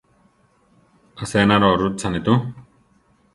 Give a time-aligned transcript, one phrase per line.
[1.25, 2.33] Asénaro rutzane tú.